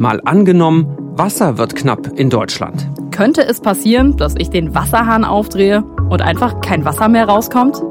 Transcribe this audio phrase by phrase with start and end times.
[0.00, 2.88] Mal angenommen, Wasser wird knapp in Deutschland.
[3.10, 7.82] Könnte es passieren, dass ich den Wasserhahn aufdrehe und einfach kein Wasser mehr rauskommt?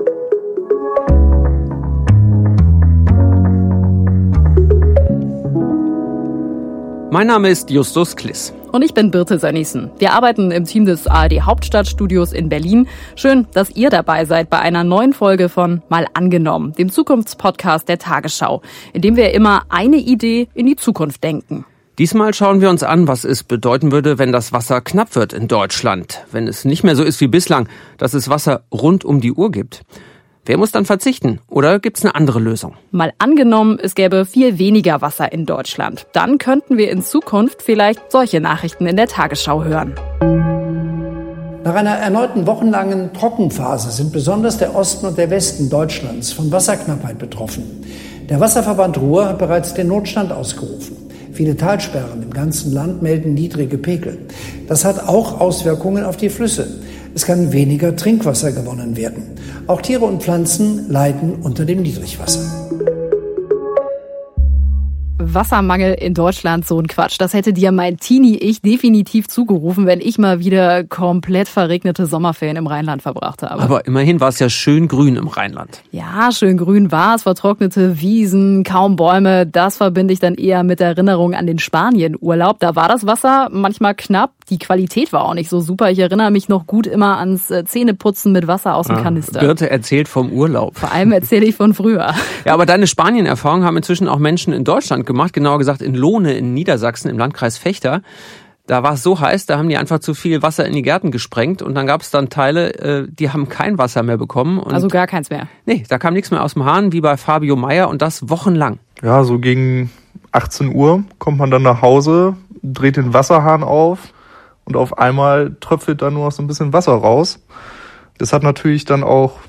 [7.12, 8.54] Mein Name ist Justus Kliss.
[8.72, 9.92] Und ich bin Birte Sönnigsen.
[9.98, 12.88] Wir arbeiten im Team des ARD Hauptstadtstudios in Berlin.
[13.18, 17.98] Schön, dass ihr dabei seid bei einer neuen Folge von Mal angenommen, dem Zukunftspodcast der
[17.98, 18.62] Tagesschau,
[18.94, 21.66] in dem wir immer eine Idee in die Zukunft denken.
[21.98, 25.48] Diesmal schauen wir uns an, was es bedeuten würde, wenn das Wasser knapp wird in
[25.48, 26.26] Deutschland.
[26.32, 29.50] Wenn es nicht mehr so ist wie bislang, dass es Wasser rund um die Uhr
[29.50, 29.82] gibt.
[30.46, 31.40] Wer muss dann verzichten?
[31.48, 32.76] Oder gibt es eine andere Lösung?
[32.92, 36.06] Mal angenommen, es gäbe viel weniger Wasser in Deutschland.
[36.14, 39.96] Dann könnten wir in Zukunft vielleicht solche Nachrichten in der Tagesschau hören.
[41.64, 47.18] Nach einer erneuten wochenlangen Trockenphase sind besonders der Osten und der Westen Deutschlands von Wasserknappheit
[47.18, 47.84] betroffen.
[48.30, 51.07] Der Wasserverband Ruhr hat bereits den Notstand ausgerufen.
[51.38, 54.18] Viele Talsperren im ganzen Land melden niedrige Pegel.
[54.68, 56.68] Das hat auch Auswirkungen auf die Flüsse.
[57.14, 59.36] Es kann weniger Trinkwasser gewonnen werden.
[59.68, 62.97] Auch Tiere und Pflanzen leiden unter dem Niedrigwasser.
[65.34, 67.16] Wassermangel in Deutschland, so ein Quatsch.
[67.20, 72.68] Das hätte dir mein Teenie-Ich definitiv zugerufen, wenn ich mal wieder komplett verregnete Sommerferien im
[72.68, 73.62] Rheinland verbracht habe.
[73.62, 75.82] Aber immerhin war es ja schön grün im Rheinland.
[75.92, 79.46] Ja, schön grün war es, vertrocknete Wiesen, kaum Bäume.
[79.46, 82.60] Das verbinde ich dann eher mit Erinnerung an den Spanien-Urlaub.
[82.60, 84.32] Da war das Wasser manchmal knapp.
[84.50, 85.92] Die Qualität war auch nicht so super.
[85.92, 89.40] Ich erinnere mich noch gut immer ans äh, Zähneputzen mit Wasser aus dem ah, Kanister.
[89.40, 90.78] Birte erzählt vom Urlaub.
[90.78, 92.14] Vor allem erzähle ich von früher.
[92.46, 95.96] Ja, aber deine Spanien-Erfahrung haben inzwischen auch Menschen in Deutschland gemacht gemacht, genauer gesagt in
[95.96, 98.02] Lohne in Niedersachsen im Landkreis Fechter.
[98.68, 101.10] Da war es so heiß, da haben die einfach zu viel Wasser in die Gärten
[101.10, 104.60] gesprengt und dann gab es dann Teile, äh, die haben kein Wasser mehr bekommen.
[104.60, 105.48] also gar keins mehr?
[105.66, 108.80] Nee, da kam nichts mehr aus dem Hahn, wie bei Fabio Meyer und das wochenlang.
[109.02, 109.90] Ja, so gegen
[110.34, 114.14] 18 Uhr kommt man dann nach Hause, dreht den Wasserhahn auf
[114.66, 117.40] und auf einmal tröpfelt dann nur noch so ein bisschen Wasser raus.
[118.18, 119.40] Das hat natürlich dann auch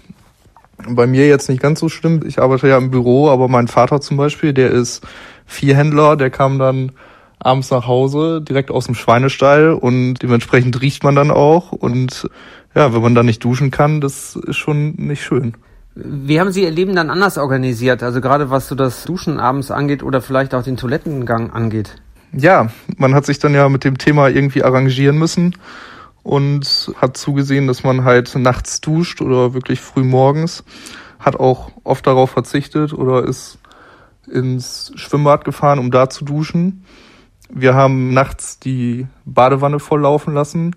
[0.88, 2.20] bei mir jetzt nicht ganz so schlimm.
[2.24, 5.04] Ich arbeite ja im Büro, aber mein Vater zum Beispiel, der ist
[5.48, 6.92] Viehhändler, der kam dann
[7.40, 11.72] abends nach Hause, direkt aus dem Schweinestall und dementsprechend riecht man dann auch.
[11.72, 12.28] Und
[12.74, 15.54] ja, wenn man dann nicht duschen kann, das ist schon nicht schön.
[15.94, 18.02] Wie haben Sie Ihr Leben dann anders organisiert?
[18.02, 21.96] Also gerade was so das Duschen abends angeht oder vielleicht auch den Toilettengang angeht?
[22.32, 25.56] Ja, man hat sich dann ja mit dem Thema irgendwie arrangieren müssen
[26.22, 30.62] und hat zugesehen, dass man halt nachts duscht oder wirklich früh morgens.
[31.18, 33.58] Hat auch oft darauf verzichtet oder ist
[34.30, 36.84] ins Schwimmbad gefahren, um da zu duschen.
[37.50, 40.76] Wir haben nachts die Badewanne volllaufen lassen,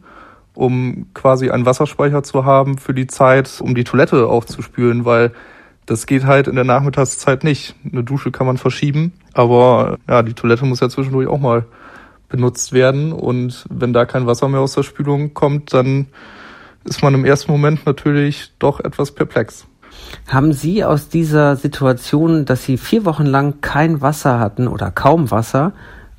[0.54, 5.32] um quasi einen Wasserspeicher zu haben für die Zeit, um die Toilette aufzuspülen, weil
[5.86, 7.76] das geht halt in der Nachmittagszeit nicht.
[7.92, 11.66] Eine Dusche kann man verschieben, aber ja, die Toilette muss ja zwischendurch auch mal
[12.30, 13.12] benutzt werden.
[13.12, 16.08] Und wenn da kein Wasser mehr aus der Spülung kommt, dann
[16.84, 19.68] ist man im ersten Moment natürlich doch etwas perplex.
[20.28, 25.32] Haben Sie aus dieser Situation, dass Sie vier Wochen lang kein Wasser hatten oder kaum
[25.32, 25.74] Wasser,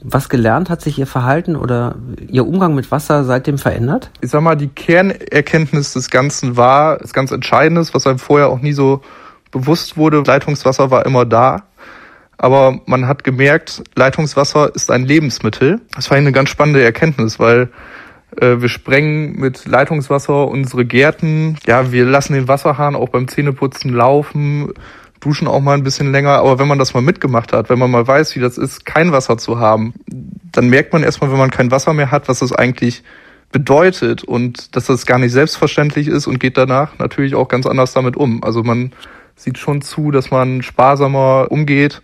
[0.04, 0.68] was gelernt?
[0.68, 1.94] Hat sich Ihr Verhalten oder
[2.28, 4.10] Ihr Umgang mit Wasser seitdem verändert?
[4.20, 8.60] Ich sag mal, die Kernerkenntnis des Ganzen war, das ganz Entscheidendes, was einem vorher auch
[8.60, 9.02] nie so
[9.50, 10.22] bewusst wurde.
[10.26, 11.64] Leitungswasser war immer da.
[12.38, 15.80] Aber man hat gemerkt, Leitungswasser ist ein Lebensmittel.
[15.94, 17.68] Das war eine ganz spannende Erkenntnis, weil
[18.34, 21.56] wir sprengen mit Leitungswasser unsere Gärten.
[21.66, 24.72] Ja, wir lassen den Wasserhahn auch beim Zähneputzen laufen,
[25.20, 26.38] duschen auch mal ein bisschen länger.
[26.38, 29.12] Aber wenn man das mal mitgemacht hat, wenn man mal weiß, wie das ist, kein
[29.12, 29.92] Wasser zu haben,
[30.50, 33.02] dann merkt man erstmal, wenn man kein Wasser mehr hat, was das eigentlich
[33.52, 37.92] bedeutet und dass das gar nicht selbstverständlich ist und geht danach natürlich auch ganz anders
[37.92, 38.42] damit um.
[38.42, 38.92] Also man
[39.36, 42.02] sieht schon zu, dass man sparsamer umgeht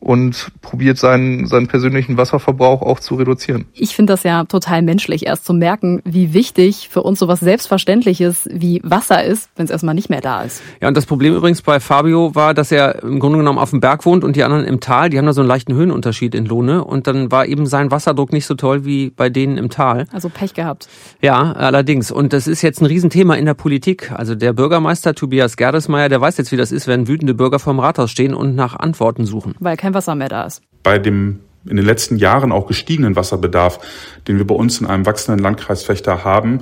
[0.00, 3.66] und probiert seinen, seinen persönlichen Wasserverbrauch auch zu reduzieren.
[3.74, 8.48] Ich finde das ja total menschlich, erst zu merken, wie wichtig für uns sowas Selbstverständliches
[8.50, 10.62] wie Wasser ist, wenn es erstmal nicht mehr da ist.
[10.80, 13.80] Ja, und das Problem übrigens bei Fabio war, dass er im Grunde genommen auf dem
[13.80, 16.46] Berg wohnt und die anderen im Tal, die haben da so einen leichten Höhenunterschied in
[16.46, 20.06] Lohne und dann war eben sein Wasserdruck nicht so toll wie bei denen im Tal.
[20.12, 20.88] Also Pech gehabt.
[21.20, 22.10] Ja, allerdings.
[22.10, 24.12] Und das ist jetzt ein Riesenthema in der Politik.
[24.12, 27.80] Also der Bürgermeister Tobias Gerdesmeier, der weiß jetzt, wie das ist, wenn wütende Bürger vorm
[27.80, 29.54] Rathaus stehen und nach Antworten suchen.
[29.60, 30.62] Weil kein Wasser mehr da ist.
[30.82, 33.80] Bei dem in den letzten Jahren auch gestiegenen Wasserbedarf,
[34.26, 36.60] den wir bei uns in einem wachsenden Landkreis Fechter haben,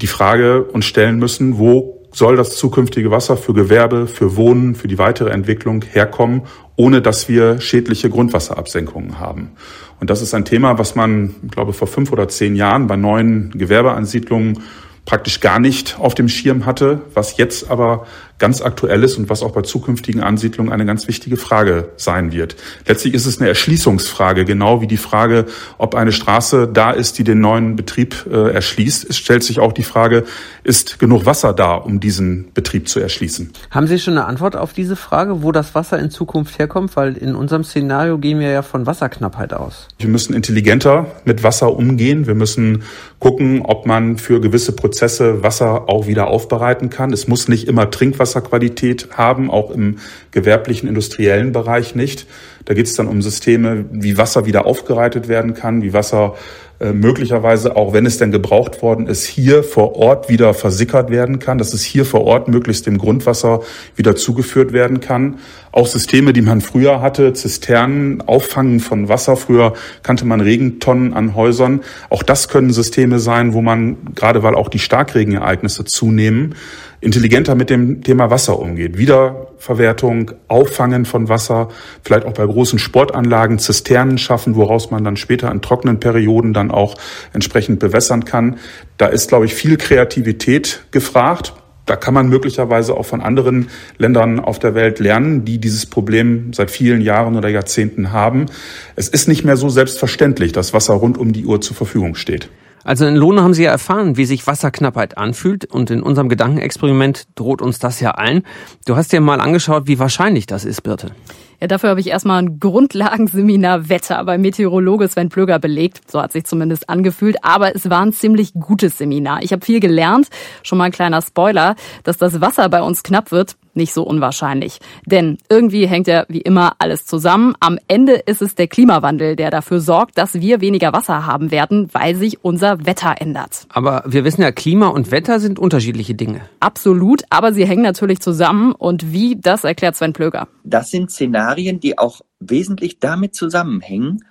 [0.00, 4.88] die Frage uns stellen müssen, wo soll das zukünftige Wasser für Gewerbe, für Wohnen, für
[4.88, 6.42] die weitere Entwicklung herkommen,
[6.76, 9.52] ohne dass wir schädliche Grundwasserabsenkungen haben.
[10.00, 13.50] Und das ist ein Thema, was man, glaube vor fünf oder zehn Jahren bei neuen
[13.50, 14.60] Gewerbeansiedlungen
[15.04, 18.06] praktisch gar nicht auf dem Schirm hatte, was jetzt aber
[18.40, 22.56] ganz aktuell ist und was auch bei zukünftigen Ansiedlungen eine ganz wichtige Frage sein wird.
[22.86, 25.46] Letztlich ist es eine Erschließungsfrage, genau wie die Frage,
[25.78, 29.08] ob eine Straße da ist, die den neuen Betrieb äh, erschließt.
[29.08, 30.24] Es stellt sich auch die Frage,
[30.64, 33.52] ist genug Wasser da, um diesen Betrieb zu erschließen?
[33.70, 36.96] Haben Sie schon eine Antwort auf diese Frage, wo das Wasser in Zukunft herkommt?
[36.96, 39.88] Weil in unserem Szenario gehen wir ja von Wasserknappheit aus.
[39.98, 42.26] Wir müssen intelligenter mit Wasser umgehen.
[42.26, 42.82] Wir müssen
[43.18, 47.12] gucken, ob man für gewisse Prozesse Wasser auch wieder aufbereiten kann.
[47.12, 47.90] Es muss nicht immer
[48.30, 49.98] Trinkwasserqualität haben, auch im
[50.30, 52.26] gewerblichen, industriellen Bereich nicht.
[52.64, 56.34] Da geht es dann um Systeme, wie Wasser wieder aufbereitet werden kann, wie Wasser
[56.78, 61.38] äh, möglicherweise, auch wenn es denn gebraucht worden ist, hier vor Ort wieder versickert werden
[61.38, 63.60] kann, dass es hier vor Ort möglichst dem Grundwasser
[63.96, 65.38] wieder zugeführt werden kann.
[65.72, 69.36] Auch Systeme, die man früher hatte, Zisternen, Auffangen von Wasser.
[69.36, 71.80] Früher kannte man Regentonnen an Häusern.
[72.08, 76.54] Auch das können Systeme sein, wo man, gerade weil auch die Starkregenereignisse zunehmen,
[77.00, 78.98] intelligenter mit dem Thema Wasser umgeht.
[78.98, 81.68] Wiederverwertung, Auffangen von Wasser,
[82.02, 86.70] vielleicht auch bei großen Sportanlagen Zisternen schaffen, woraus man dann später in trockenen Perioden dann
[86.70, 86.96] auch
[87.32, 88.58] entsprechend bewässern kann.
[88.98, 91.54] Da ist, glaube ich, viel Kreativität gefragt.
[91.86, 93.68] Da kann man möglicherweise auch von anderen
[93.98, 98.46] Ländern auf der Welt lernen, die dieses Problem seit vielen Jahren oder Jahrzehnten haben.
[98.94, 102.48] Es ist nicht mehr so selbstverständlich, dass Wasser rund um die Uhr zur Verfügung steht.
[102.84, 107.28] Also in Lohne haben Sie ja erfahren, wie sich Wasserknappheit anfühlt und in unserem Gedankenexperiment
[107.34, 108.42] droht uns das ja allen.
[108.86, 111.12] Du hast dir mal angeschaut, wie wahrscheinlich das ist, Birte.
[111.60, 116.00] Ja, dafür habe ich erstmal ein Grundlagenseminar Wetter bei Meteorologe Sven Plöger belegt.
[116.10, 117.44] So hat sich zumindest angefühlt.
[117.44, 119.42] Aber es war ein ziemlich gutes Seminar.
[119.42, 120.28] Ich habe viel gelernt.
[120.62, 124.78] Schon mal ein kleiner Spoiler, dass das Wasser bei uns knapp wird nicht so unwahrscheinlich.
[125.06, 127.54] Denn irgendwie hängt ja wie immer alles zusammen.
[127.60, 131.88] Am Ende ist es der Klimawandel, der dafür sorgt, dass wir weniger Wasser haben werden,
[131.92, 133.66] weil sich unser Wetter ändert.
[133.68, 136.42] Aber wir wissen ja, Klima und Wetter sind unterschiedliche Dinge.
[136.60, 138.72] Absolut, aber sie hängen natürlich zusammen.
[138.72, 140.48] Und wie, das erklärt Sven Plöger.
[140.64, 144.24] Das sind Szenarien, die auch wesentlich damit zusammenhängen,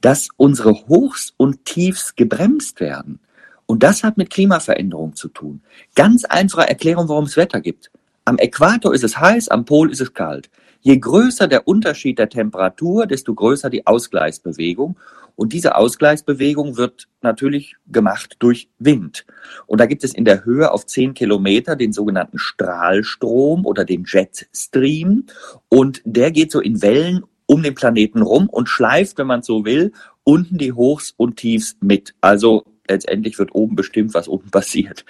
[0.00, 3.20] dass unsere Hochs und Tiefs gebremst werden.
[3.66, 5.62] Und das hat mit Klimaveränderung zu tun.
[5.94, 7.90] Ganz einfache Erklärung, warum es Wetter gibt.
[8.26, 10.50] Am Äquator ist es heiß, am Pol ist es kalt.
[10.80, 14.96] Je größer der Unterschied der Temperatur, desto größer die Ausgleichsbewegung.
[15.36, 19.26] Und diese Ausgleichsbewegung wird natürlich gemacht durch Wind.
[19.66, 24.04] Und da gibt es in der Höhe auf zehn Kilometer den sogenannten Strahlstrom oder den
[24.06, 25.26] Jetstream.
[25.68, 29.64] Und der geht so in Wellen um den Planeten rum und schleift, wenn man so
[29.64, 29.92] will,
[30.22, 32.14] unten die Hochs und Tiefs mit.
[32.20, 35.04] Also letztendlich wird oben bestimmt, was unten passiert.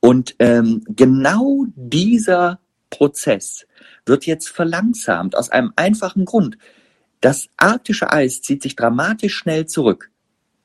[0.00, 2.60] Und ähm, genau dieser
[2.90, 3.66] Prozess
[4.06, 6.58] wird jetzt verlangsamt aus einem einfachen Grund.
[7.20, 10.10] Das arktische Eis zieht sich dramatisch schnell zurück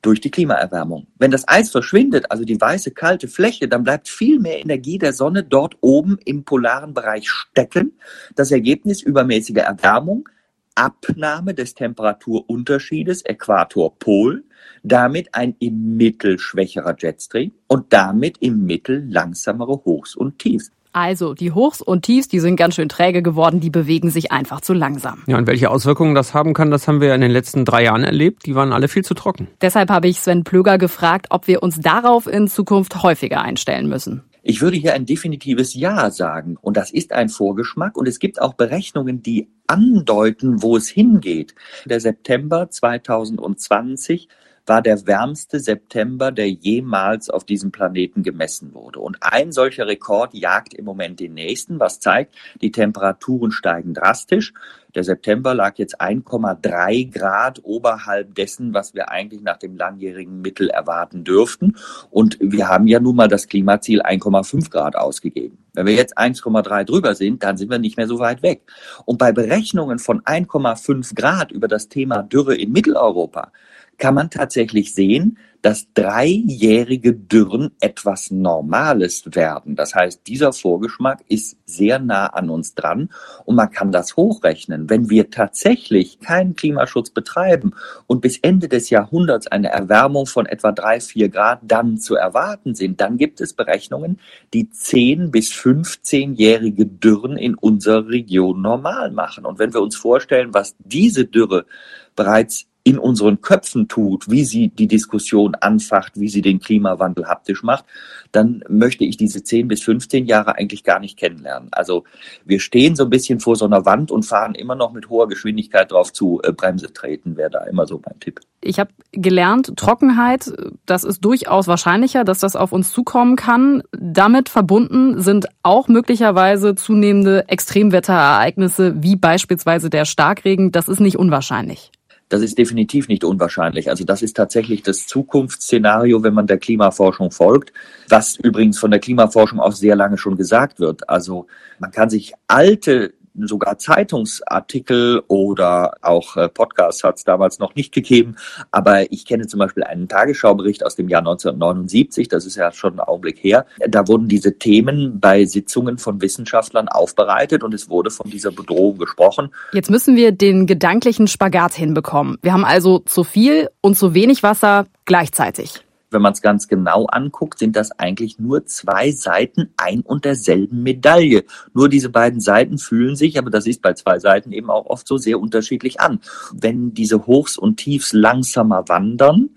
[0.00, 1.08] durch die Klimaerwärmung.
[1.18, 5.12] Wenn das Eis verschwindet, also die weiße kalte Fläche, dann bleibt viel mehr Energie der
[5.12, 7.98] Sonne dort oben im polaren Bereich stecken.
[8.34, 10.28] Das Ergebnis übermäßiger Erwärmung,
[10.76, 14.44] Abnahme des Temperaturunterschiedes Äquator-Pol,
[14.82, 20.70] damit ein im Mittel schwächerer Jetstream und damit im Mittel langsamere Hochs und Tiefs.
[20.96, 24.62] Also die Hochs und Tiefs, die sind ganz schön träge geworden, die bewegen sich einfach
[24.62, 25.22] zu langsam.
[25.26, 28.02] Ja, und welche Auswirkungen das haben kann, das haben wir in den letzten drei Jahren
[28.02, 28.46] erlebt.
[28.46, 29.48] Die waren alle viel zu trocken.
[29.60, 34.22] Deshalb habe ich Sven Plöger gefragt, ob wir uns darauf in Zukunft häufiger einstellen müssen.
[34.42, 36.56] Ich würde hier ein definitives Ja sagen.
[36.58, 37.98] Und das ist ein Vorgeschmack.
[37.98, 41.54] Und es gibt auch Berechnungen, die andeuten, wo es hingeht.
[41.84, 44.28] Der September 2020
[44.66, 49.00] war der wärmste September, der jemals auf diesem Planeten gemessen wurde.
[49.00, 54.52] Und ein solcher Rekord jagt im Moment den nächsten, was zeigt, die Temperaturen steigen drastisch.
[54.94, 60.70] Der September lag jetzt 1,3 Grad oberhalb dessen, was wir eigentlich nach dem langjährigen Mittel
[60.70, 61.76] erwarten dürften.
[62.10, 65.58] Und wir haben ja nun mal das Klimaziel 1,5 Grad ausgegeben.
[65.74, 68.62] Wenn wir jetzt 1,3 drüber sind, dann sind wir nicht mehr so weit weg.
[69.04, 73.52] Und bei Berechnungen von 1,5 Grad über das Thema Dürre in Mitteleuropa
[73.98, 79.74] kann man tatsächlich sehen, dass dreijährige Dürren etwas Normales werden.
[79.74, 83.10] Das heißt, dieser Vorgeschmack ist sehr nah an uns dran
[83.44, 84.88] und man kann das hochrechnen.
[84.88, 87.72] Wenn wir tatsächlich keinen Klimaschutz betreiben
[88.06, 92.76] und bis Ende des Jahrhunderts eine Erwärmung von etwa drei, vier Grad dann zu erwarten
[92.76, 94.20] sind, dann gibt es Berechnungen,
[94.54, 99.44] die zehn bis 15-jährige Dürren in unserer Region normal machen.
[99.44, 101.66] Und wenn wir uns vorstellen, was diese Dürre
[102.14, 107.64] bereits in unseren Köpfen tut, wie sie die Diskussion anfacht, wie sie den Klimawandel haptisch
[107.64, 107.84] macht,
[108.30, 111.68] dann möchte ich diese 10 bis 15 Jahre eigentlich gar nicht kennenlernen.
[111.72, 112.04] Also
[112.44, 115.26] wir stehen so ein bisschen vor so einer Wand und fahren immer noch mit hoher
[115.26, 116.40] Geschwindigkeit drauf zu.
[116.44, 118.38] Äh, Bremse treten wäre da immer so mein Tipp.
[118.60, 120.52] Ich habe gelernt, Trockenheit,
[120.86, 123.82] das ist durchaus wahrscheinlicher, dass das auf uns zukommen kann.
[123.90, 130.70] Damit verbunden sind auch möglicherweise zunehmende Extremwetterereignisse, wie beispielsweise der Starkregen.
[130.70, 131.90] Das ist nicht unwahrscheinlich.
[132.28, 133.88] Das ist definitiv nicht unwahrscheinlich.
[133.88, 137.72] Also das ist tatsächlich das Zukunftsszenario, wenn man der Klimaforschung folgt,
[138.08, 141.08] was übrigens von der Klimaforschung auch sehr lange schon gesagt wird.
[141.08, 141.46] Also
[141.78, 147.92] man kann sich alte sogar Zeitungsartikel oder auch äh, Podcasts hat es damals noch nicht
[147.92, 148.36] gegeben.
[148.70, 152.94] Aber ich kenne zum Beispiel einen Tagesschaubericht aus dem Jahr 1979, das ist ja schon
[152.94, 153.66] ein Augenblick her.
[153.88, 158.98] Da wurden diese Themen bei Sitzungen von Wissenschaftlern aufbereitet und es wurde von dieser Bedrohung
[158.98, 159.50] gesprochen.
[159.72, 162.38] Jetzt müssen wir den gedanklichen Spagat hinbekommen.
[162.42, 167.06] Wir haben also zu viel und zu wenig Wasser gleichzeitig wenn man es ganz genau
[167.06, 171.44] anguckt, sind das eigentlich nur zwei Seiten ein und derselben Medaille.
[171.74, 175.06] Nur diese beiden Seiten fühlen sich, aber das ist bei zwei Seiten eben auch oft
[175.06, 176.20] so sehr unterschiedlich an.
[176.52, 179.50] Wenn diese Hochs und Tiefs langsamer wandern,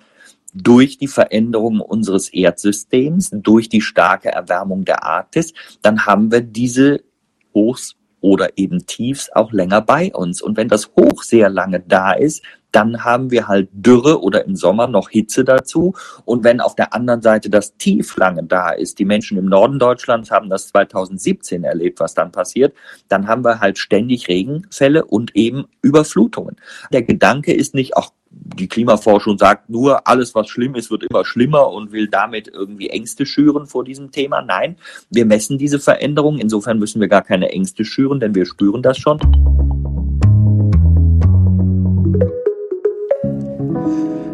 [0.54, 7.04] durch die Veränderung unseres Erdsystems, durch die starke Erwärmung der Arktis, dann haben wir diese
[7.54, 10.42] Hochs oder eben Tiefs auch länger bei uns.
[10.42, 14.56] Und wenn das Hoch sehr lange da ist, dann haben wir halt Dürre oder im
[14.56, 15.94] Sommer noch Hitze dazu.
[16.26, 19.80] Und wenn auf der anderen Seite das Tief lange da ist, die Menschen im Norden
[19.80, 22.74] Deutschlands haben das 2017 erlebt, was dann passiert,
[23.08, 26.58] dann haben wir halt ständig Regenfälle und eben Überflutungen.
[26.92, 31.26] Der Gedanke ist nicht, ach, die Klimaforschung sagt nur, alles was schlimm ist, wird immer
[31.26, 34.42] schlimmer und will damit irgendwie Ängste schüren vor diesem Thema.
[34.42, 34.76] Nein,
[35.10, 36.40] wir messen diese Veränderungen.
[36.40, 39.20] Insofern müssen wir gar keine Ängste schüren, denn wir spüren das schon.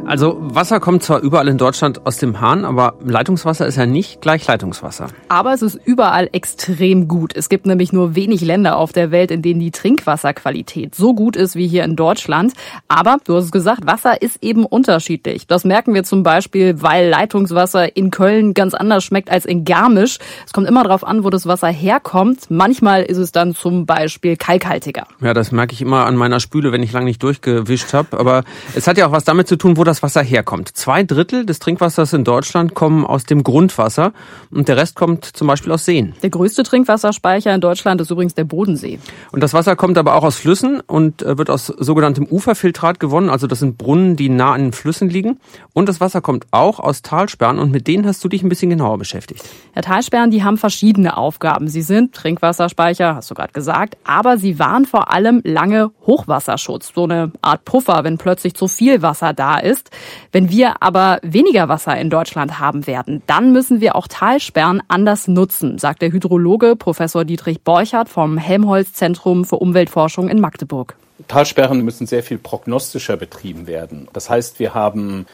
[0.07, 4.21] Also Wasser kommt zwar überall in Deutschland aus dem Hahn, aber Leitungswasser ist ja nicht
[4.21, 5.07] gleich Leitungswasser.
[5.29, 7.35] Aber es ist überall extrem gut.
[7.35, 11.35] Es gibt nämlich nur wenig Länder auf der Welt, in denen die Trinkwasserqualität so gut
[11.35, 12.53] ist wie hier in Deutschland.
[12.87, 15.47] Aber du hast es gesagt, Wasser ist eben unterschiedlich.
[15.47, 20.19] Das merken wir zum Beispiel, weil Leitungswasser in Köln ganz anders schmeckt als in Garmisch.
[20.45, 22.51] Es kommt immer darauf an, wo das Wasser herkommt.
[22.51, 25.07] Manchmal ist es dann zum Beispiel kalkhaltiger.
[25.21, 28.19] Ja, das merke ich immer an meiner Spüle, wenn ich lange nicht durchgewischt habe.
[28.19, 28.43] Aber
[28.75, 30.75] es hat ja auch was damit zu tun, wo das das Wasser herkommt.
[30.75, 34.11] Zwei Drittel des Trinkwassers in Deutschland kommen aus dem Grundwasser
[34.51, 36.13] und der Rest kommt zum Beispiel aus Seen.
[36.21, 38.99] Der größte Trinkwasserspeicher in Deutschland ist übrigens der Bodensee.
[39.31, 43.29] Und das Wasser kommt aber auch aus Flüssen und äh, wird aus sogenanntem Uferfiltrat gewonnen.
[43.29, 45.39] Also das sind Brunnen, die nah an den Flüssen liegen.
[45.71, 48.69] Und das Wasser kommt auch aus Talsperren und mit denen hast du dich ein bisschen
[48.69, 49.45] genauer beschäftigt.
[49.75, 51.69] Ja, Talsperren, die haben verschiedene Aufgaben.
[51.69, 56.91] Sie sind Trinkwasserspeicher, hast du gerade gesagt, aber sie waren vor allem lange Hochwasserschutz.
[56.93, 59.95] So eine Art Puffer, wenn plötzlich zu viel Wasser da ist ist.
[60.31, 65.27] Wenn wir aber weniger Wasser in Deutschland haben werden, dann müssen wir auch Talsperren anders
[65.27, 70.95] nutzen, sagt der Hydrologe Professor Dietrich Borchardt vom Helmholtz Zentrum für Umweltforschung in Magdeburg.
[71.27, 74.07] Talsperren müssen sehr viel prognostischer betrieben werden.
[74.13, 75.25] Das heißt, wir haben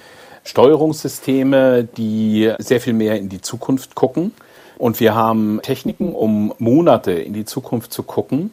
[0.43, 4.31] Steuerungssysteme, die sehr viel mehr in die Zukunft gucken.
[4.77, 8.51] Und wir haben Techniken, um Monate in die Zukunft zu gucken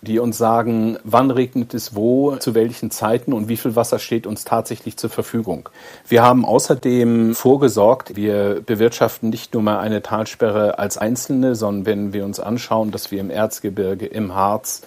[0.00, 4.26] die uns sagen, wann regnet es wo, zu welchen Zeiten und wie viel Wasser steht
[4.26, 5.68] uns tatsächlich zur Verfügung.
[6.06, 12.12] Wir haben außerdem vorgesorgt, wir bewirtschaften nicht nur mal eine Talsperre als einzelne, sondern wenn
[12.12, 14.82] wir uns anschauen, dass wir im Erzgebirge, im Harz,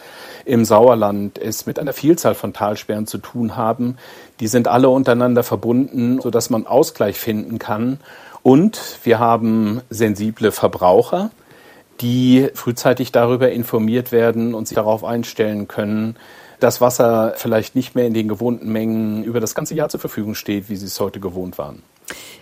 [0.45, 3.97] im Sauerland es mit einer Vielzahl von Talsperren zu tun haben,
[4.39, 7.99] die sind alle untereinander verbunden, sodass man Ausgleich finden kann.
[8.43, 11.29] Und wir haben sensible Verbraucher,
[12.01, 16.15] die frühzeitig darüber informiert werden und sich darauf einstellen können,
[16.59, 20.35] dass Wasser vielleicht nicht mehr in den gewohnten Mengen über das ganze Jahr zur Verfügung
[20.35, 21.81] steht, wie sie es heute gewohnt waren.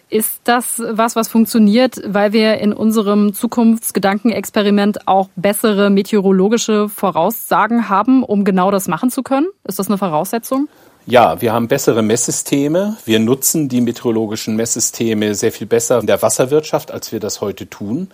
[0.10, 8.24] Ist das was, was funktioniert, weil wir in unserem Zukunftsgedankenexperiment auch bessere meteorologische Voraussagen haben,
[8.24, 9.48] um genau das machen zu können?
[9.66, 10.68] Ist das eine Voraussetzung?
[11.06, 12.98] Ja, wir haben bessere Messsysteme.
[13.06, 17.70] Wir nutzen die meteorologischen Messsysteme sehr viel besser in der Wasserwirtschaft, als wir das heute
[17.70, 18.10] tun.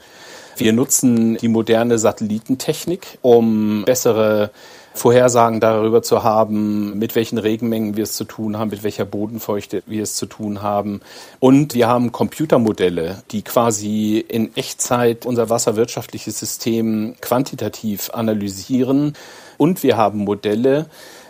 [0.58, 4.52] Wir nutzen die moderne Satellitentechnik, um bessere
[4.94, 9.84] Vorhersagen darüber zu haben, mit welchen Regenmengen wir es zu tun haben, mit welcher Bodenfeuchte
[9.86, 11.02] wir es zu tun haben.
[11.40, 19.18] Und wir haben Computermodelle, die quasi in Echtzeit unser wasserwirtschaftliches System quantitativ analysieren.
[19.58, 20.86] Und wir haben Modelle,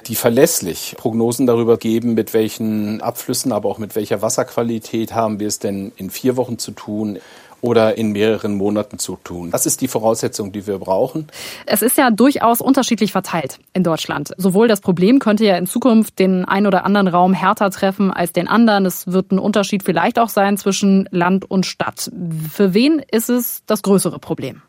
[0.08, 5.48] die verlässlich Prognosen darüber geben, mit welchen Abflüssen, aber auch mit welcher Wasserqualität haben wir
[5.48, 7.20] es denn in vier Wochen zu tun
[7.62, 9.50] oder in mehreren Monaten zu tun.
[9.50, 11.28] Das ist die Voraussetzung, die wir brauchen.
[11.66, 14.34] Es ist ja durchaus unterschiedlich verteilt in Deutschland.
[14.38, 18.34] Sowohl das Problem könnte ja in Zukunft den ein oder anderen Raum härter treffen als
[18.34, 18.86] den anderen.
[18.86, 22.12] Es wird ein Unterschied vielleicht auch sein zwischen Land und Stadt.
[22.54, 24.62] Für wen ist es das größere Problem?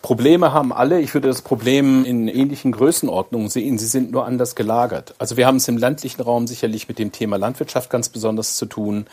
[0.00, 1.00] Probleme haben alle.
[1.00, 3.78] Ich würde das Problem in ähnlichen Größenordnungen sehen.
[3.78, 5.14] Sie sind nur anders gelagert.
[5.18, 8.66] Also wir haben es im ländlichen Raum sicherlich mit dem Thema Landwirtschaft ganz besonders zu
[8.66, 9.06] tun.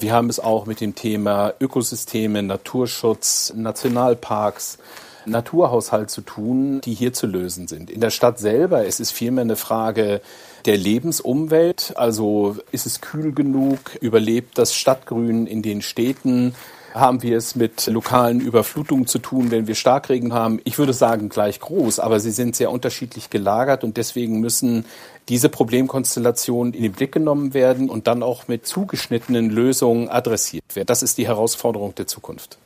[0.00, 4.78] Wir haben es auch mit dem Thema Ökosysteme, Naturschutz, Nationalparks,
[5.26, 7.90] Naturhaushalt zu tun, die hier zu lösen sind.
[7.90, 10.20] In der Stadt selber es ist vielmehr eine Frage
[10.64, 11.94] der Lebensumwelt.
[11.96, 13.78] Also ist es kühl genug?
[14.00, 16.54] Überlebt das Stadtgrün in den Städten?
[16.94, 20.60] Haben wir es mit lokalen Überflutungen zu tun, wenn wir Starkregen haben.
[20.64, 24.84] Ich würde sagen gleich groß, aber sie sind sehr unterschiedlich gelagert und deswegen müssen
[25.28, 30.86] diese Problemkonstellationen in den Blick genommen werden und dann auch mit zugeschnittenen Lösungen adressiert werden.
[30.86, 32.58] Das ist die Herausforderung der Zukunft.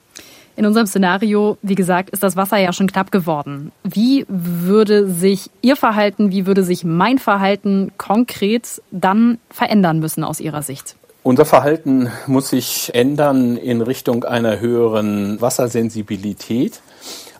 [0.57, 3.71] In unserem Szenario, wie gesagt, ist das Wasser ja schon knapp geworden.
[3.85, 10.41] Wie würde sich Ihr Verhalten, wie würde sich mein Verhalten konkret dann verändern müssen aus
[10.41, 10.97] Ihrer Sicht?
[11.23, 16.81] Unser Verhalten muss sich ändern in Richtung einer höheren Wassersensibilität.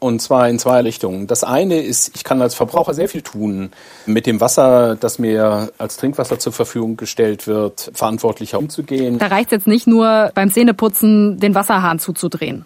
[0.00, 1.26] Und zwar in zwei Richtungen.
[1.26, 3.70] Das eine ist, ich kann als Verbraucher sehr viel tun,
[4.06, 9.18] mit dem Wasser, das mir als Trinkwasser zur Verfügung gestellt wird, verantwortlicher umzugehen.
[9.18, 12.64] Da reicht es jetzt nicht nur beim Zähneputzen den Wasserhahn zuzudrehen.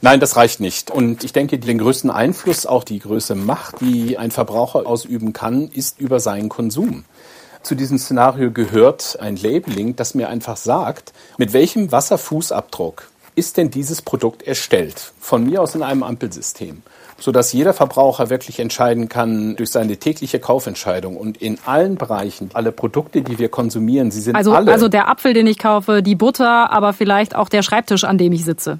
[0.00, 0.90] Nein, das reicht nicht.
[0.90, 5.68] Und ich denke, den größten Einfluss, auch die größte Macht, die ein Verbraucher ausüben kann,
[5.68, 7.04] ist über seinen Konsum.
[7.64, 13.70] Zu diesem Szenario gehört ein Labeling, das mir einfach sagt, mit welchem Wasserfußabdruck ist denn
[13.70, 15.12] dieses Produkt erstellt?
[15.18, 16.82] Von mir aus in einem Ampelsystem
[17.18, 22.72] sodass jeder Verbraucher wirklich entscheiden kann durch seine tägliche Kaufentscheidung und in allen Bereichen, alle
[22.72, 24.72] Produkte, die wir konsumieren, sie sind also, alle.
[24.72, 28.32] Also der Apfel, den ich kaufe, die Butter, aber vielleicht auch der Schreibtisch, an dem
[28.32, 28.78] ich sitze.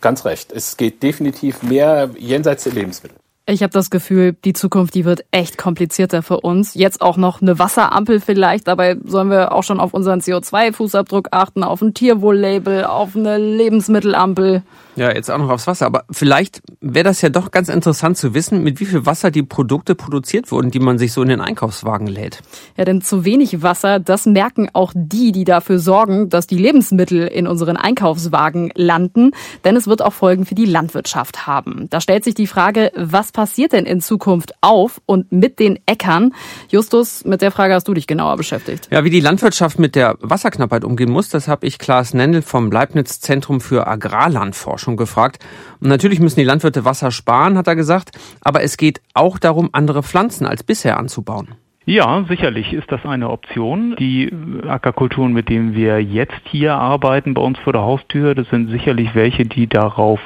[0.00, 0.52] Ganz recht.
[0.52, 3.16] Es geht definitiv mehr jenseits der Lebensmittel.
[3.50, 6.74] Ich habe das Gefühl, die Zukunft, die wird echt komplizierter für uns.
[6.74, 11.64] Jetzt auch noch eine Wasserampel vielleicht, dabei sollen wir auch schon auf unseren CO2-Fußabdruck achten,
[11.64, 14.62] auf ein Tierwohl-Label, auf eine Lebensmittelampel.
[15.00, 15.86] Ja, jetzt auch noch aufs Wasser.
[15.86, 19.42] Aber vielleicht wäre das ja doch ganz interessant zu wissen, mit wie viel Wasser die
[19.42, 22.42] Produkte produziert wurden, die man sich so in den Einkaufswagen lädt.
[22.76, 27.26] Ja, denn zu wenig Wasser, das merken auch die, die dafür sorgen, dass die Lebensmittel
[27.26, 29.30] in unseren Einkaufswagen landen.
[29.64, 31.86] Denn es wird auch Folgen für die Landwirtschaft haben.
[31.88, 36.34] Da stellt sich die Frage, was passiert denn in Zukunft auf und mit den Äckern?
[36.68, 38.88] Justus, mit der Frage hast du dich genauer beschäftigt.
[38.90, 42.70] Ja, wie die Landwirtschaft mit der Wasserknappheit umgehen muss, das habe ich Klaas Nendel vom
[42.70, 45.44] Leibniz Zentrum für Agrarlandforschung schon gefragt.
[45.80, 49.70] Und natürlich müssen die Landwirte Wasser sparen, hat er gesagt, aber es geht auch darum,
[49.72, 51.54] andere Pflanzen als bisher anzubauen.
[51.86, 53.96] Ja, sicherlich ist das eine Option.
[53.98, 54.30] Die
[54.68, 59.14] Ackerkulturen, mit denen wir jetzt hier arbeiten bei uns vor der Haustür, das sind sicherlich
[59.14, 60.20] welche, die darauf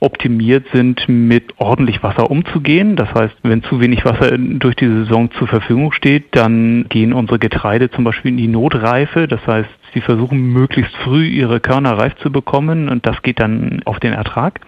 [0.00, 2.96] optimiert sind, mit ordentlich Wasser umzugehen.
[2.96, 7.38] Das heißt, wenn zu wenig Wasser durch die Saison zur Verfügung steht, dann gehen unsere
[7.38, 9.28] Getreide zum Beispiel in die Notreife.
[9.28, 13.82] Das heißt, sie versuchen möglichst früh ihre Körner reif zu bekommen und das geht dann
[13.84, 14.58] auf den Ertrag.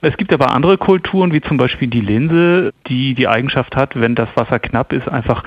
[0.00, 4.14] Es gibt aber andere Kulturen, wie zum Beispiel die Linse, die die Eigenschaft hat, wenn
[4.14, 5.42] das Wasser knapp ist, einfach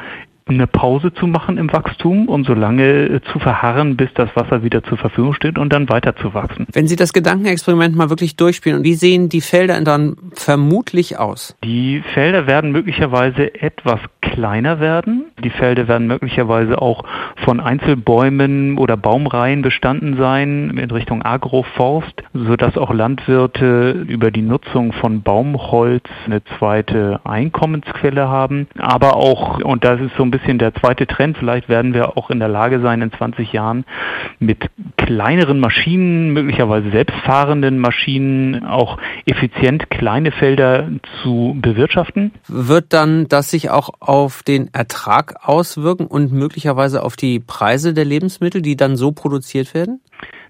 [0.56, 4.64] eine Pause zu machen im Wachstum und so lange äh, zu verharren, bis das Wasser
[4.64, 6.66] wieder zur Verfügung steht und dann weiter zu wachsen.
[6.72, 11.56] Wenn Sie das Gedankenexperiment mal wirklich durchspielen, wie sehen die Felder dann vermutlich aus?
[11.64, 14.00] Die Felder werden möglicherweise etwas
[14.32, 15.26] kleiner werden.
[15.44, 17.04] Die Felder werden möglicherweise auch
[17.44, 24.94] von Einzelbäumen oder Baumreihen bestanden sein in Richtung Agroforst, sodass auch Landwirte über die Nutzung
[24.94, 28.68] von Baumholz eine zweite Einkommensquelle haben.
[28.78, 31.38] Aber auch, und das ist so ein bisschen der zweite Trend.
[31.38, 33.86] Vielleicht werden wir auch in der Lage sein, in 20 Jahren
[34.40, 40.88] mit kleineren Maschinen, möglicherweise selbstfahrenden Maschinen, auch effizient kleine Felder
[41.22, 42.32] zu bewirtschaften.
[42.48, 48.06] Wird dann das sich auch auf den Ertrag auswirken und möglicherweise auf die Preise der
[48.06, 50.02] Lebensmittel, die dann so produziert werden?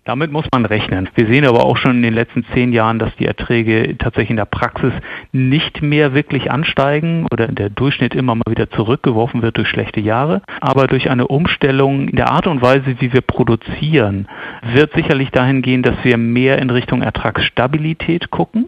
[0.06, 1.08] Damit muss man rechnen.
[1.14, 4.38] Wir sehen aber auch schon in den letzten zehn Jahren, dass die Erträge tatsächlich in
[4.38, 4.94] der Praxis
[5.32, 10.42] nicht mehr wirklich ansteigen oder der Durchschnitt immer mal wieder zurückgeworfen wird durch schlechte Jahre.
[10.62, 14.28] Aber durch eine Umstellung in der Art und Weise, wie wir produzieren,
[14.74, 18.68] wird sicherlich dahin gehen, dass wir mehr in Richtung Ertragsstabilität gucken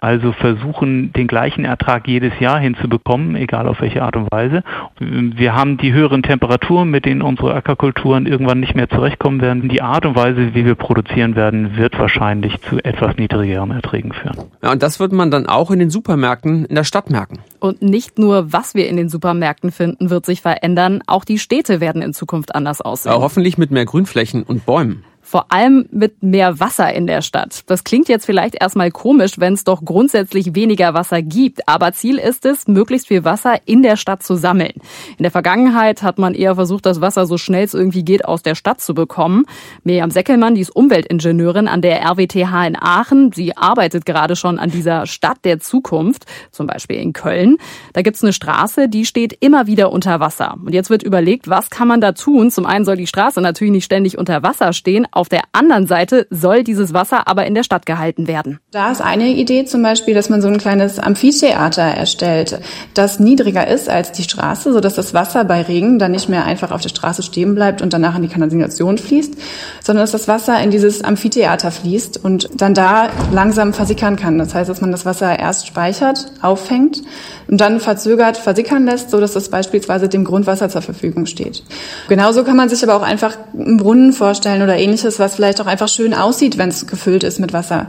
[0.00, 4.62] also versuchen, den gleichen Ertrag jedes Jahr hinzubekommen, egal auf welche Art und Weise.
[4.98, 9.68] Wir haben die höheren Temperaturen, mit denen unsere Ackerkulturen irgendwann nicht mehr zurechtkommen werden.
[9.68, 14.36] Die Art und Weise, wie wir produzieren werden, wird wahrscheinlich zu etwas niedrigeren Erträgen führen.
[14.62, 17.38] Ja, und das wird man dann auch in den Supermärkten in der Stadt merken.
[17.58, 21.02] Und nicht nur, was wir in den Supermärkten finden, wird sich verändern.
[21.06, 23.12] Auch die Städte werden in Zukunft anders aussehen.
[23.12, 25.04] Ja, hoffentlich mit mehr Grünflächen und Bäumen.
[25.30, 27.60] Vor allem mit mehr Wasser in der Stadt.
[27.68, 31.68] Das klingt jetzt vielleicht erstmal komisch, wenn es doch grundsätzlich weniger Wasser gibt.
[31.68, 34.72] Aber Ziel ist es, möglichst viel Wasser in der Stadt zu sammeln.
[35.18, 38.42] In der Vergangenheit hat man eher versucht, das Wasser so schnell es irgendwie geht aus
[38.42, 39.44] der Stadt zu bekommen.
[39.84, 43.30] Miriam Seckelmann, die ist Umweltingenieurin an der RWTH in Aachen.
[43.30, 47.58] Sie arbeitet gerade schon an dieser Stadt der Zukunft, zum Beispiel in Köln.
[47.92, 50.56] Da gibt's eine Straße, die steht immer wieder unter Wasser.
[50.60, 52.50] Und jetzt wird überlegt, was kann man da tun?
[52.50, 55.06] Zum einen soll die Straße natürlich nicht ständig unter Wasser stehen.
[55.20, 58.58] Auf der anderen Seite soll dieses Wasser aber in der Stadt gehalten werden.
[58.70, 62.58] Da ist eine Idee zum Beispiel, dass man so ein kleines Amphitheater erstellt,
[62.94, 66.70] das niedriger ist als die Straße, sodass das Wasser bei Regen dann nicht mehr einfach
[66.70, 69.34] auf der Straße stehen bleibt und danach in die Kanalisation fließt,
[69.82, 74.38] sondern dass das Wasser in dieses Amphitheater fließt und dann da langsam versickern kann.
[74.38, 77.02] Das heißt, dass man das Wasser erst speichert, auffängt
[77.46, 81.62] und dann verzögert versickern lässt, so dass das beispielsweise dem Grundwasser zur Verfügung steht.
[82.08, 85.66] Genauso kann man sich aber auch einfach einen Brunnen vorstellen oder ähnliches, was vielleicht auch
[85.66, 87.86] einfach schön aussieht, wenn es gefüllt ist mit Wasser.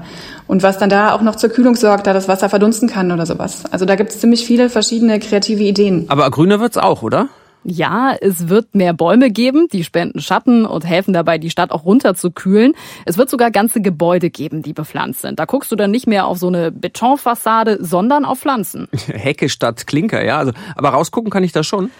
[0.47, 3.25] Und was dann da auch noch zur Kühlung sorgt, da das Wasser verdunsten kann oder
[3.25, 3.63] sowas.
[3.71, 6.05] Also da gibt es ziemlich viele verschiedene kreative Ideen.
[6.07, 7.29] Aber grüner wird's auch, oder?
[7.63, 11.85] Ja, es wird mehr Bäume geben, die spenden Schatten und helfen dabei, die Stadt auch
[11.85, 12.73] runterzukühlen.
[13.05, 15.39] Es wird sogar ganze Gebäude geben, die bepflanzt sind.
[15.39, 18.87] Da guckst du dann nicht mehr auf so eine Betonfassade, sondern auf Pflanzen.
[19.07, 20.39] Hecke statt Klinker, ja.
[20.39, 21.91] Also, aber rausgucken kann ich da schon.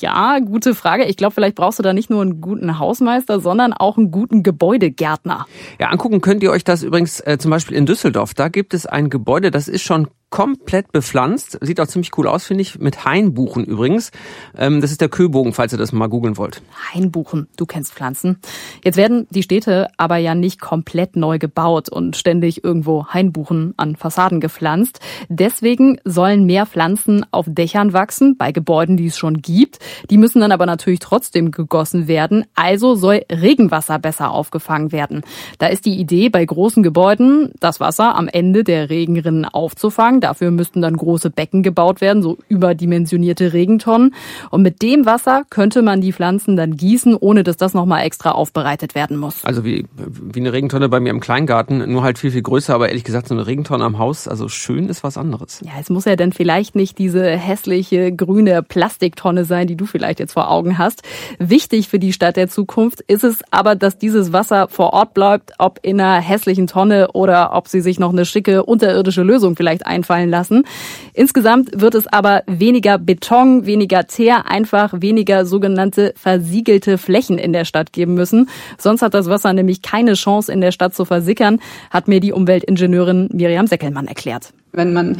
[0.00, 1.04] Ja, gute Frage.
[1.04, 4.42] Ich glaube, vielleicht brauchst du da nicht nur einen guten Hausmeister, sondern auch einen guten
[4.42, 5.46] Gebäudegärtner.
[5.78, 8.34] Ja, angucken könnt ihr euch das übrigens äh, zum Beispiel in Düsseldorf.
[8.34, 11.58] Da gibt es ein Gebäude, das ist schon komplett bepflanzt.
[11.62, 12.78] Sieht auch ziemlich cool aus, finde ich.
[12.78, 14.10] Mit Hainbuchen übrigens.
[14.56, 16.60] Ähm, das ist der Köbogen, falls ihr das mal googeln wollt.
[16.92, 18.38] Hainbuchen, du kennst Pflanzen.
[18.84, 23.96] Jetzt werden die Städte aber ja nicht komplett neu gebaut und ständig irgendwo Hainbuchen an
[23.96, 25.00] Fassaden gepflanzt.
[25.30, 29.78] Deswegen sollen mehr Pflanzen auf Dächern wachsen, bei Gebäuden, die es schon gibt.
[30.10, 32.44] Die müssen dann aber natürlich trotzdem gegossen werden.
[32.54, 35.22] Also soll Regenwasser besser aufgefangen werden.
[35.58, 40.50] Da ist die Idee, bei großen Gebäuden das Wasser am Ende der Regenrinnen aufzufangen Dafür
[40.50, 44.14] müssten dann große Becken gebaut werden, so überdimensionierte Regentonnen.
[44.50, 48.32] Und mit dem Wasser könnte man die Pflanzen dann gießen, ohne dass das nochmal extra
[48.32, 49.44] aufbereitet werden muss.
[49.44, 52.88] Also wie, wie eine Regentonne bei mir im Kleingarten, nur halt viel, viel größer, aber
[52.88, 55.60] ehrlich gesagt so eine Regentonne am Haus, also schön ist was anderes.
[55.64, 60.20] Ja, es muss ja dann vielleicht nicht diese hässliche grüne Plastiktonne sein, die du vielleicht
[60.20, 61.02] jetzt vor Augen hast.
[61.38, 65.52] Wichtig für die Stadt der Zukunft ist es aber, dass dieses Wasser vor Ort bleibt,
[65.58, 69.86] ob in einer hässlichen Tonne oder ob sie sich noch eine schicke unterirdische Lösung vielleicht
[69.86, 70.64] einfallen fallen lassen.
[71.12, 77.64] Insgesamt wird es aber weniger Beton, weniger Teer, einfach weniger sogenannte versiegelte Flächen in der
[77.64, 78.48] Stadt geben müssen.
[78.78, 82.32] Sonst hat das Wasser nämlich keine Chance in der Stadt zu versickern, hat mir die
[82.32, 84.52] Umweltingenieurin Miriam Seckelmann erklärt.
[84.72, 85.16] Wenn man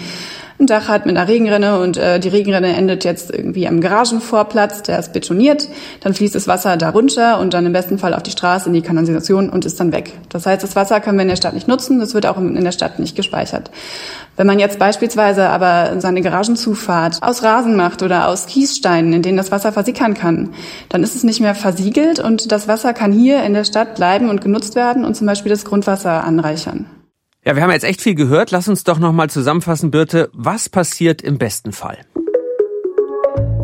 [0.60, 4.82] ein Dach hat mit einer Regenrinne und äh, die Regenrinne endet jetzt irgendwie am Garagenvorplatz,
[4.82, 5.68] der ist betoniert,
[6.00, 8.74] dann fließt das Wasser da runter und dann im besten Fall auf die Straße, in
[8.74, 10.12] die Kanalisation und ist dann weg.
[10.30, 12.62] Das heißt, das Wasser können wir in der Stadt nicht nutzen, das wird auch in
[12.62, 13.70] der Stadt nicht gespeichert.
[14.36, 19.36] Wenn man jetzt beispielsweise aber seine Garagenzufahrt aus Rasen macht oder aus Kiessteinen, in denen
[19.36, 20.50] das Wasser versickern kann,
[20.88, 24.28] dann ist es nicht mehr versiegelt und das Wasser kann hier in der Stadt bleiben
[24.28, 26.86] und genutzt werden und zum Beispiel das Grundwasser anreichern.
[27.44, 28.50] Ja, wir haben jetzt echt viel gehört.
[28.50, 30.28] Lass uns doch nochmal zusammenfassen, Birte.
[30.32, 31.98] Was passiert im besten Fall?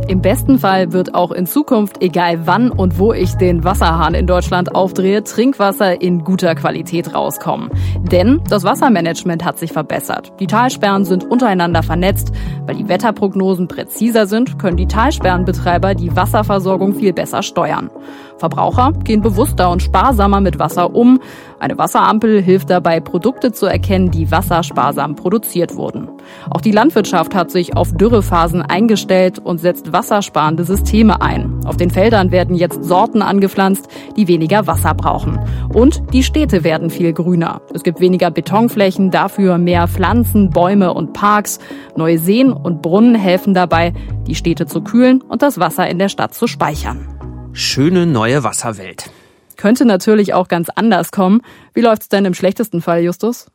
[0.07, 4.27] Im besten Fall wird auch in Zukunft, egal wann und wo ich den Wasserhahn in
[4.27, 7.71] Deutschland aufdrehe, Trinkwasser in guter Qualität rauskommen.
[8.13, 10.33] Denn das Wassermanagement hat sich verbessert.
[10.41, 12.33] Die Talsperren sind untereinander vernetzt.
[12.67, 17.91] Weil die Wetterprognosen präziser sind, können die Talsperrenbetreiber die Wasserversorgung viel besser steuern.
[18.39, 21.21] Verbraucher gehen bewusster und sparsamer mit Wasser um.
[21.61, 26.09] Eine Wasserampel hilft dabei, Produkte zu erkennen, die wassersparsam produziert wurden.
[26.51, 31.61] Auch die Landwirtschaft hat sich auf Dürrephasen eingestellt und setzt wassersparende Systeme ein.
[31.65, 35.39] Auf den Feldern werden jetzt Sorten angepflanzt, die weniger Wasser brauchen.
[35.73, 37.63] Und die Städte werden viel grüner.
[37.73, 41.61] Es gibt weniger Betonflächen, dafür mehr Pflanzen, Bäume und Parks.
[41.97, 43.93] Neue Seen und Brunnen helfen dabei,
[44.27, 47.14] die Städte zu kühlen und das Wasser in der Stadt zu speichern.
[47.57, 49.11] Schöne neue Wasserwelt.
[49.57, 51.41] Könnte natürlich auch ganz anders kommen.
[51.73, 53.47] Wie läuft's denn im schlechtesten Fall, Justus?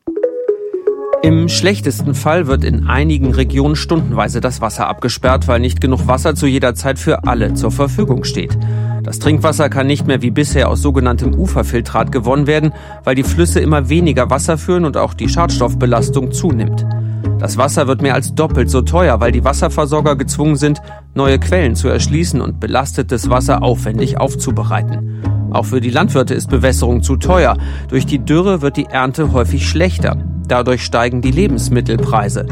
[1.22, 6.34] Im schlechtesten Fall wird in einigen Regionen stundenweise das Wasser abgesperrt, weil nicht genug Wasser
[6.34, 8.58] zu jeder Zeit für alle zur Verfügung steht.
[9.04, 12.72] Das Trinkwasser kann nicht mehr wie bisher aus sogenanntem Uferfiltrat gewonnen werden,
[13.04, 16.86] weil die Flüsse immer weniger Wasser führen und auch die Schadstoffbelastung zunimmt.
[17.40, 20.82] Das Wasser wird mehr als doppelt so teuer, weil die Wasserversorger gezwungen sind,
[21.16, 25.24] neue Quellen zu erschließen und belastetes Wasser aufwendig aufzubereiten.
[25.52, 27.58] Auch für die Landwirte ist Bewässerung zu teuer.
[27.88, 30.18] Durch die Dürre wird die Ernte häufig schlechter.
[30.48, 32.46] Dadurch steigen die Lebensmittelpreise.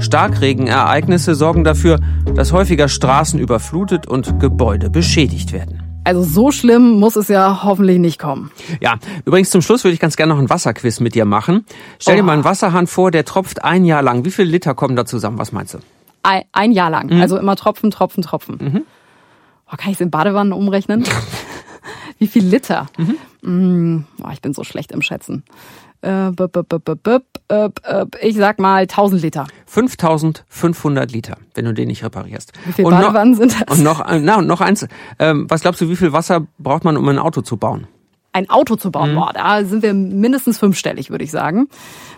[0.00, 2.00] Starkregenereignisse sorgen dafür,
[2.34, 5.81] dass häufiger Straßen überflutet und Gebäude beschädigt werden.
[6.04, 8.50] Also so schlimm muss es ja hoffentlich nicht kommen.
[8.80, 11.64] Ja, übrigens zum Schluss würde ich ganz gerne noch ein Wasserquiz mit dir machen.
[12.00, 12.26] Stell dir Oh.
[12.26, 14.24] mal einen Wasserhahn vor, der tropft ein Jahr lang.
[14.24, 15.38] Wie viele Liter kommen da zusammen?
[15.38, 15.78] Was meinst du?
[16.24, 17.06] Ein, ein Jahr lang.
[17.14, 17.20] Mhm.
[17.20, 18.84] Also immer Tropfen, Tropfen, Tropfen.
[19.70, 21.04] Oh, kann ich es in Badewannen umrechnen?
[22.18, 22.86] Wie viel Liter?
[22.98, 23.16] Mhm.
[23.48, 25.44] Mm, oh, ich bin so schlecht im Schätzen.
[26.02, 26.30] Äh.
[28.22, 29.46] Ich sag mal 1000 Liter.
[29.66, 32.52] 5500 Liter, wenn du den nicht reparierst.
[32.64, 33.78] Wie viele Und noch- Badewannen sind das?
[33.78, 34.86] Und noch, äh, na, und noch eins.
[35.18, 37.86] Ähm, was glaubst du, wie viel Wasser braucht man, um ein Auto zu bauen?
[38.34, 38.92] Ein Auto zu Mhm.
[38.92, 41.68] bauen, boah, da sind wir mindestens fünfstellig, würde ich sagen.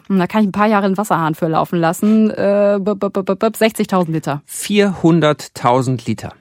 [0.07, 2.31] Hm, Da kann ich ein paar Jahre einen Wasserhahn für laufen lassen.
[2.31, 4.43] Äh, bup, bup, bup, bup, bup, 60.000 Liter.
[4.47, 6.33] 400.000 Liter.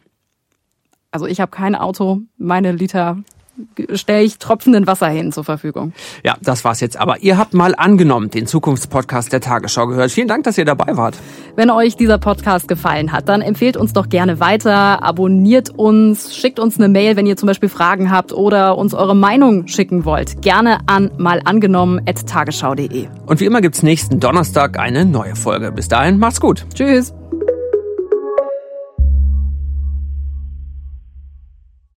[1.11, 2.19] Also ich habe kein Auto.
[2.37, 3.17] Meine Liter
[3.93, 5.93] stelle ich tropfenden Wasser hin zur Verfügung.
[6.23, 6.97] Ja, das war's jetzt.
[6.99, 10.11] Aber ihr habt mal angenommen den Zukunftspodcast der Tagesschau gehört.
[10.11, 11.15] Vielen Dank, dass ihr dabei wart.
[11.55, 16.59] Wenn euch dieser Podcast gefallen hat, dann empfehlt uns doch gerne weiter, abonniert uns, schickt
[16.59, 20.41] uns eine Mail, wenn ihr zum Beispiel Fragen habt oder uns eure Meinung schicken wollt.
[20.41, 23.07] Gerne an malangenommen.tagesschau.de.
[23.25, 25.71] Und wie immer gibt's nächsten Donnerstag eine neue Folge.
[25.71, 26.65] Bis dahin, macht's gut.
[26.73, 27.13] Tschüss.